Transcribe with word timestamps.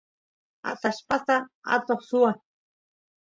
atallpasta 0.69 1.35
atoq 1.75 2.01
swan 2.09 2.35